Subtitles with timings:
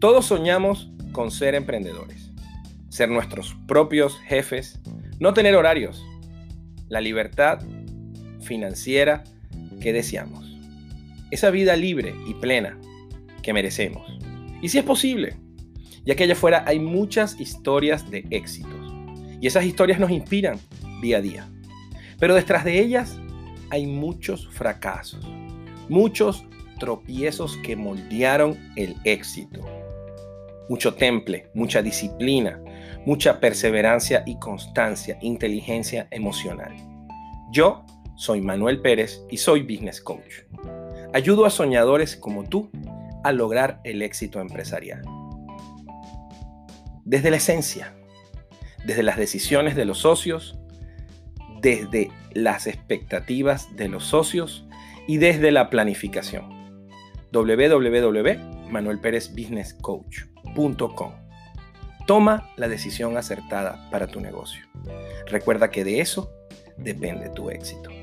[0.00, 2.30] Todos soñamos con ser emprendedores,
[2.88, 4.80] ser nuestros propios jefes,
[5.18, 6.02] no tener horarios,
[6.88, 7.58] la libertad
[8.40, 9.24] financiera
[9.78, 10.56] que deseamos,
[11.30, 12.78] esa vida libre y plena
[13.42, 14.10] que merecemos.
[14.62, 15.36] Y si es posible,
[16.06, 18.94] ya que allá afuera hay muchas historias de éxitos,
[19.38, 20.58] y esas historias nos inspiran
[21.02, 21.48] día a día.
[22.18, 23.18] Pero detrás de ellas
[23.68, 25.22] hay muchos fracasos,
[25.90, 26.42] muchos
[26.78, 29.69] tropiezos que moldearon el éxito
[30.70, 32.62] mucho temple, mucha disciplina,
[33.04, 36.72] mucha perseverancia y constancia, inteligencia emocional.
[37.50, 37.84] Yo
[38.16, 40.44] soy Manuel Pérez y soy Business Coach.
[41.12, 42.70] Ayudo a soñadores como tú
[43.24, 45.02] a lograr el éxito empresarial.
[47.04, 47.92] Desde la esencia,
[48.86, 50.56] desde las decisiones de los socios,
[51.60, 54.68] desde las expectativas de los socios
[55.08, 56.60] y desde la planificación.
[57.32, 60.04] www.manuelperezbusinesscoach.com
[62.06, 64.62] Toma la decisión acertada para tu negocio.
[65.26, 66.32] Recuerda que de eso
[66.76, 67.99] depende tu éxito.